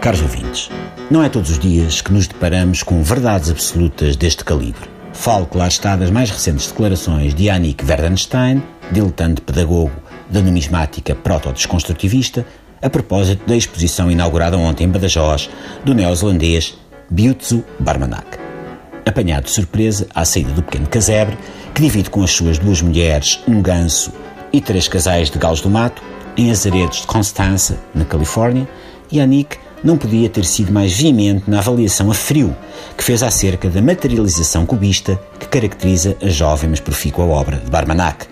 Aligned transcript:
Caros 0.00 0.22
ouvintes, 0.22 0.70
não 1.10 1.22
é 1.22 1.28
todos 1.28 1.50
os 1.50 1.58
dias 1.58 2.00
que 2.00 2.10
nos 2.10 2.26
deparamos 2.26 2.82
com 2.82 3.02
verdades 3.02 3.50
absolutas 3.50 4.16
deste 4.16 4.42
calibre. 4.42 4.88
Falo, 5.12 5.44
claro 5.44 5.68
está, 5.68 5.94
das 5.94 6.10
mais 6.10 6.30
recentes 6.30 6.68
declarações 6.68 7.34
de 7.34 7.48
Yannick 7.48 7.84
Verdenstein, 7.84 8.62
diletante 8.90 9.42
pedagogo 9.42 9.92
da 10.30 10.40
numismática 10.40 11.14
proto-desconstrutivista, 11.14 12.46
a 12.80 12.88
propósito 12.88 13.46
da 13.46 13.54
exposição 13.54 14.10
inaugurada 14.10 14.56
ontem 14.56 14.84
em 14.84 14.88
Badajoz 14.88 15.50
do 15.84 15.92
neozelandês 15.92 16.78
Butsu 17.10 17.62
Barmanak. 17.78 18.38
Apanhado 19.04 19.44
de 19.44 19.50
surpresa 19.50 20.06
à 20.14 20.24
saída 20.24 20.52
do 20.52 20.62
pequeno 20.62 20.86
casebre, 20.86 21.36
que 21.74 21.82
divide 21.82 22.08
com 22.08 22.22
as 22.22 22.30
suas 22.30 22.56
duas 22.56 22.80
mulheres 22.80 23.38
um 23.46 23.60
ganso 23.60 24.10
e 24.50 24.62
três 24.62 24.88
casais 24.88 25.28
de 25.28 25.38
galos 25.38 25.60
do 25.60 25.68
mato, 25.68 26.02
em 26.38 26.50
Azaredos 26.50 27.02
de 27.02 27.06
Constança, 27.06 27.78
na 27.94 28.06
Califórnia, 28.06 28.66
Yannick 29.12 29.58
não 29.82 29.96
podia 29.96 30.28
ter 30.28 30.44
sido 30.44 30.72
mais 30.72 30.92
veemente 30.92 31.48
na 31.48 31.58
avaliação 31.58 32.10
a 32.10 32.14
frio 32.14 32.54
que 32.96 33.04
fez 33.04 33.22
acerca 33.22 33.68
da 33.68 33.80
materialização 33.80 34.66
cubista 34.66 35.20
que 35.38 35.48
caracteriza 35.48 36.16
a 36.22 36.28
jovem 36.28 36.70
mas 36.70 36.80
profícua 36.80 37.24
obra 37.24 37.58
de 37.58 37.70
Barmanac. 37.70 38.26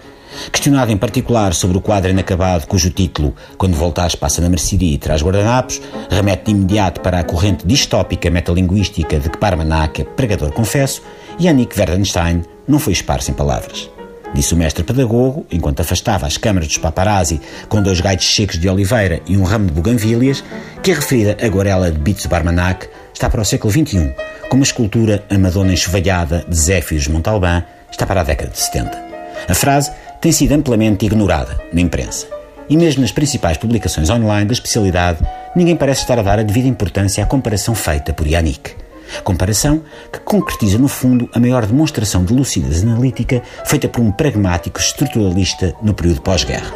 Questionado 0.52 0.92
em 0.92 0.96
particular 0.96 1.54
sobre 1.54 1.78
o 1.78 1.80
quadro 1.80 2.10
inacabado 2.10 2.66
cujo 2.66 2.90
título, 2.90 3.34
quando 3.56 3.74
voltares 3.74 4.14
passa 4.14 4.40
na 4.40 4.48
mercearia 4.48 4.94
e 4.94 4.98
traz 4.98 5.22
guardanapos, 5.22 5.80
remete 6.10 6.44
de 6.44 6.50
imediato 6.52 7.00
para 7.00 7.18
a 7.18 7.24
corrente 7.24 7.66
distópica 7.66 8.30
metalinguística 8.30 9.18
de 9.18 9.30
que 9.30 9.38
Barmanac 9.38 10.02
é 10.02 10.04
pregador 10.04 10.52
confesso, 10.52 11.02
Yannick 11.40 11.76
Verdenstein 11.76 12.42
não 12.66 12.78
foi 12.78 12.92
esparso 12.92 13.30
em 13.30 13.34
palavras. 13.34 13.97
Disse 14.34 14.54
o 14.54 14.56
mestre 14.56 14.84
pedagogo, 14.84 15.46
enquanto 15.50 15.80
afastava 15.80 16.26
as 16.26 16.36
câmaras 16.36 16.68
dos 16.68 16.78
paparazzi 16.78 17.40
com 17.68 17.82
dois 17.82 18.00
gaitos 18.00 18.34
secos 18.34 18.58
de 18.58 18.68
oliveira 18.68 19.20
e 19.26 19.36
um 19.36 19.42
ramo 19.42 19.66
de 19.66 19.72
buganvílias, 19.72 20.44
que 20.82 20.92
a 20.92 20.94
referida 20.94 21.36
aguarela 21.44 21.90
de 21.90 21.98
Bitsu 21.98 22.28
Barmanac 22.28 22.88
está 23.12 23.28
para 23.28 23.40
o 23.40 23.44
século 23.44 23.72
XXI, 23.72 24.14
como 24.48 24.62
a 24.62 24.66
escultura 24.66 25.24
A 25.30 25.38
Madonna 25.38 25.72
Enxovalhada 25.72 26.44
de 26.48 26.56
Zéfios 26.56 27.08
Montalbán 27.08 27.64
está 27.90 28.06
para 28.06 28.20
a 28.20 28.24
década 28.24 28.50
de 28.50 28.58
70. 28.58 29.08
A 29.48 29.54
frase 29.54 29.90
tem 30.20 30.30
sido 30.30 30.52
amplamente 30.52 31.06
ignorada 31.06 31.58
na 31.72 31.80
imprensa. 31.80 32.26
E 32.68 32.76
mesmo 32.76 33.00
nas 33.00 33.12
principais 33.12 33.56
publicações 33.56 34.10
online 34.10 34.46
da 34.46 34.52
especialidade, 34.52 35.20
ninguém 35.56 35.74
parece 35.74 36.02
estar 36.02 36.18
a 36.18 36.22
dar 36.22 36.38
a 36.38 36.42
devida 36.42 36.68
importância 36.68 37.24
à 37.24 37.26
comparação 37.26 37.74
feita 37.74 38.12
por 38.12 38.26
Yannick. 38.26 38.87
Comparação 39.24 39.82
que 40.12 40.20
concretiza, 40.20 40.78
no 40.78 40.88
fundo, 40.88 41.28
a 41.32 41.40
maior 41.40 41.66
demonstração 41.66 42.24
de 42.24 42.32
lucidez 42.32 42.82
analítica 42.82 43.42
feita 43.64 43.88
por 43.88 44.00
um 44.00 44.12
pragmático 44.12 44.78
estruturalista 44.78 45.74
no 45.82 45.94
período 45.94 46.20
pós-guerra. 46.20 46.74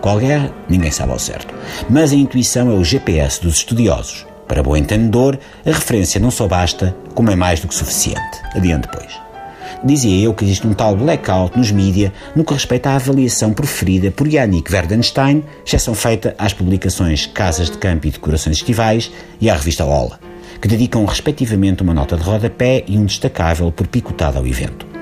Qual 0.00 0.18
guerra? 0.18 0.52
Ninguém 0.68 0.90
sabe 0.90 1.12
ao 1.12 1.18
certo. 1.18 1.54
Mas 1.88 2.12
a 2.12 2.16
intuição 2.16 2.70
é 2.70 2.74
o 2.74 2.84
GPS 2.84 3.40
dos 3.40 3.58
estudiosos. 3.58 4.26
Para 4.48 4.62
bom 4.62 4.76
entendedor, 4.76 5.38
a 5.64 5.70
referência 5.70 6.20
não 6.20 6.30
só 6.30 6.48
basta, 6.48 6.94
como 7.14 7.30
é 7.30 7.36
mais 7.36 7.60
do 7.60 7.68
que 7.68 7.74
suficiente. 7.74 8.42
Adiante, 8.54 8.88
pois. 8.92 9.20
Dizia 9.84 10.24
eu 10.24 10.34
que 10.34 10.44
existe 10.44 10.66
um 10.66 10.74
tal 10.74 10.96
blackout 10.96 11.56
nos 11.56 11.70
mídia 11.70 12.12
no 12.36 12.44
que 12.44 12.52
respeita 12.52 12.90
à 12.90 12.96
avaliação 12.96 13.52
proferida 13.52 14.10
por 14.10 14.28
Yannick 14.28 14.70
Verdenstein, 14.70 15.44
exceção 15.64 15.94
feita 15.94 16.34
às 16.38 16.52
publicações 16.52 17.26
Casas 17.26 17.70
de 17.70 17.78
Campo 17.78 18.06
e 18.06 18.10
Decorações 18.10 18.58
Estivais 18.58 19.10
e 19.40 19.48
à 19.48 19.54
revista 19.54 19.84
Ola 19.84 20.31
que 20.60 20.68
dedicam 20.68 21.04
respectivamente 21.04 21.82
uma 21.82 21.94
nota 21.94 22.16
de 22.16 22.22
rodapé 22.22 22.84
e 22.86 22.98
um 22.98 23.04
destacável 23.04 23.70
por 23.72 23.86
picotado 23.86 24.38
ao 24.38 24.46
evento. 24.46 24.92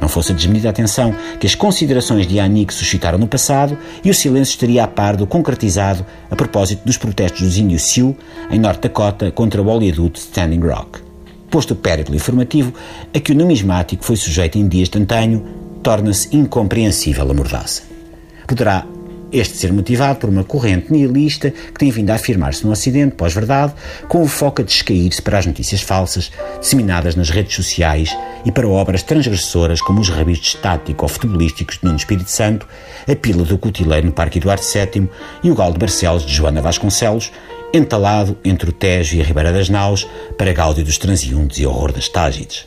Não 0.00 0.08
fosse 0.08 0.32
a 0.32 0.34
desmedida 0.34 0.68
atenção 0.68 1.14
que 1.40 1.46
as 1.46 1.54
considerações 1.54 2.26
de 2.26 2.36
Yannick 2.36 2.74
suscitaram 2.74 3.16
no 3.16 3.26
passado 3.26 3.78
e 4.04 4.10
o 4.10 4.14
silêncio 4.14 4.52
estaria 4.52 4.84
a 4.84 4.86
par 4.86 5.16
do 5.16 5.26
concretizado 5.26 6.04
a 6.30 6.36
propósito 6.36 6.84
dos 6.84 6.98
protestos 6.98 7.40
dos 7.40 7.56
índios 7.56 7.82
Sioux 7.82 8.14
em 8.50 8.58
Norte 8.58 8.82
Dakota 8.82 9.30
contra 9.30 9.62
o 9.62 9.66
oleoduto 9.66 10.18
Standing 10.18 10.60
Rock. 10.60 11.00
Posto 11.50 11.70
o 11.70 11.76
périplo 11.76 12.14
informativo 12.14 12.74
a 13.14 13.18
que 13.18 13.32
o 13.32 13.34
numismático 13.34 14.04
foi 14.04 14.16
sujeito 14.16 14.58
em 14.58 14.68
dias 14.68 14.88
de 14.88 14.98
antanho, 14.98 15.42
torna-se 15.82 16.36
incompreensível 16.36 17.30
a 17.30 17.32
mordaça. 17.32 17.82
Poderá 18.46 18.84
este 19.34 19.56
ser 19.56 19.72
motivado 19.72 20.20
por 20.20 20.30
uma 20.30 20.44
corrente 20.44 20.92
nihilista 20.92 21.50
que 21.50 21.78
tem 21.78 21.90
vindo 21.90 22.10
a 22.10 22.14
afirmar-se 22.14 22.64
no 22.64 22.72
Ocidente, 22.72 23.16
pós-verdade, 23.16 23.74
com 24.08 24.22
o 24.22 24.28
foco 24.28 24.62
a 24.62 24.64
descair-se 24.64 25.20
para 25.20 25.38
as 25.38 25.46
notícias 25.46 25.80
falsas 25.80 26.30
disseminadas 26.60 27.16
nas 27.16 27.30
redes 27.30 27.56
sociais 27.56 28.16
e 28.44 28.52
para 28.52 28.68
obras 28.68 29.02
transgressoras 29.02 29.80
como 29.80 30.00
os 30.00 30.08
rabiscos 30.08 30.54
estáticos 30.54 31.02
ou 31.02 31.08
futebolísticos 31.08 31.78
de 31.78 31.84
Nuno 31.84 31.96
Espírito 31.96 32.30
Santo, 32.30 32.66
a 33.10 33.16
pila 33.16 33.44
do 33.44 33.58
cutileiro 33.58 34.06
no 34.06 34.12
Parque 34.12 34.38
Eduardo 34.38 34.62
VII 34.62 35.08
e 35.42 35.50
o 35.50 35.54
galo 35.54 35.72
de 35.72 35.78
Barcelos 35.80 36.24
de 36.24 36.32
Joana 36.32 36.62
Vasconcelos, 36.62 37.32
entalado 37.72 38.38
entre 38.44 38.70
o 38.70 38.72
Tejo 38.72 39.16
e 39.16 39.20
a 39.20 39.24
Ribeira 39.24 39.52
das 39.52 39.68
Naus 39.68 40.06
para 40.38 40.52
gáudio 40.52 40.84
dos 40.84 40.96
transiuntes 40.96 41.58
e 41.58 41.66
horror 41.66 41.92
das 41.92 42.08
tágides. 42.08 42.66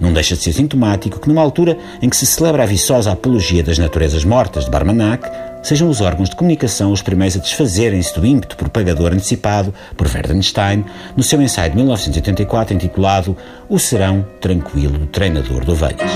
Não 0.00 0.12
deixa 0.12 0.34
de 0.34 0.42
ser 0.42 0.52
sintomático 0.52 1.20
que, 1.20 1.28
numa 1.28 1.40
altura 1.40 1.78
em 2.02 2.08
que 2.08 2.16
se 2.16 2.26
celebra 2.26 2.64
a 2.64 2.66
viçosa 2.66 3.12
apologia 3.12 3.62
das 3.62 3.78
naturezas 3.78 4.24
mortas 4.24 4.64
de 4.64 4.70
Barmanac, 4.70 5.49
sejam 5.62 5.88
os 5.88 6.00
órgãos 6.00 6.30
de 6.30 6.36
comunicação 6.36 6.92
os 6.92 7.02
primeiros 7.02 7.36
a 7.36 7.40
desfazerem-se 7.40 8.14
do 8.14 8.26
ímpeto 8.26 8.56
propagador 8.56 9.12
antecipado 9.12 9.74
por 9.96 10.08
Verdenstein 10.08 10.84
no 11.16 11.22
seu 11.22 11.40
ensaio 11.40 11.70
de 11.70 11.76
1984 11.76 12.74
intitulado 12.74 13.36
O 13.68 13.78
Serão 13.78 14.26
Tranquilo 14.40 14.98
do 14.98 15.06
Treinador 15.06 15.64
de 15.64 15.70
Ovelhas. 15.70 16.10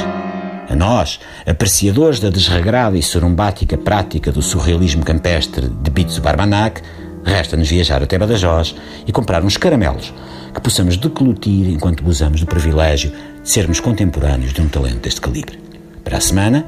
A 0.69 0.75
nós, 0.75 1.21
apreciadores 1.47 2.21
da 2.21 2.31
desregrada 2.31 2.97
e 2.97 3.03
sorumbática 3.03 3.77
prática 3.77 4.33
do 4.33 4.41
surrealismo 4.41 5.04
campestre 5.04 5.69
de 5.69 5.91
Bitsu 5.91 6.22
Barmanac, 6.22 6.81
resta-nos 7.22 7.69
viajar 7.69 8.03
até 8.03 8.19
Badajoz 8.19 8.75
e 9.06 9.12
comprar 9.12 9.44
uns 9.44 9.56
caramelos 9.56 10.12
que 10.54 10.60
possamos 10.60 10.97
declutir 10.97 11.69
enquanto 11.69 12.03
gozamos 12.03 12.41
do 12.41 12.47
privilégio 12.47 13.12
de 13.43 13.50
sermos 13.50 13.81
contemporâneos 13.81 14.53
de 14.53 14.62
um 14.62 14.69
talento 14.69 15.00
deste 15.00 15.21
calibre. 15.21 15.59
Para 16.03 16.19
a 16.19 16.21
semana, 16.21 16.65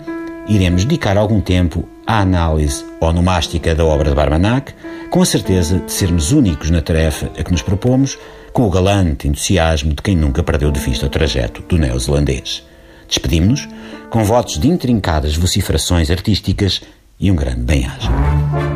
iremos 0.49 0.85
dedicar 0.85 1.17
algum 1.17 1.41
tempo 1.41 1.89
à 2.07 2.21
análise 2.21 2.85
onomástica 3.01 3.75
da 3.75 3.85
obra 3.85 4.11
de 4.11 4.15
Barmanac, 4.15 4.73
com 5.11 5.21
a 5.21 5.27
certeza 5.27 5.81
de 5.81 5.93
sermos 5.93 6.33
únicos 6.33 6.71
na 6.71 6.81
tarefa 6.81 7.31
a 7.39 7.43
que 7.43 7.51
nos 7.51 7.63
propomos, 7.63 8.19
com 8.53 8.67
o 8.67 8.71
galante 8.71 9.29
entusiasmo 9.29 9.91
de 9.91 10.03
quem 10.03 10.17
nunca 10.17 10.43
perdeu 10.43 10.71
de 10.71 10.81
vista 10.81 11.07
o 11.07 11.11
trajeto 11.11 11.63
do 11.63 11.77
neozelandês. 11.77 12.63
Despedimos-nos 13.09 13.69
com 14.11 14.25
votos 14.25 14.59
de 14.59 14.69
intrincadas 14.69 15.37
vociferações 15.37 16.11
artísticas 16.11 16.81
e 17.19 17.31
um 17.31 17.37
grande 17.37 17.63
bem-aja. 17.63 18.76